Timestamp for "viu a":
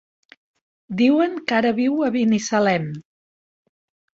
1.81-2.09